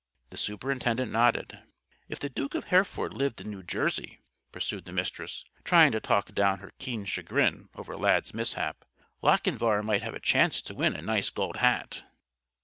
The 0.31 0.37
Superintendent 0.37 1.11
nodded. 1.11 1.59
"If 2.09 2.19
the 2.19 2.27
Duke 2.27 2.55
of 2.55 2.63
Hereford 2.69 3.13
lived 3.13 3.39
in 3.39 3.51
New 3.51 3.61
Jersey," 3.61 4.19
pursued 4.51 4.85
the 4.85 4.91
Mistress, 4.91 5.45
trying 5.63 5.91
to 5.91 5.99
talk 5.99 6.33
down 6.33 6.57
her 6.57 6.71
keen 6.79 7.05
chagrin 7.05 7.69
over 7.75 7.95
Lad's 7.95 8.33
mishap, 8.33 8.83
"Lochinvar 9.21 9.83
might 9.83 10.01
have 10.01 10.15
a 10.15 10.19
chance 10.19 10.63
to 10.63 10.73
win 10.73 10.95
a 10.95 11.03
nice 11.03 11.29
Gold 11.29 11.57
Hat." 11.57 12.01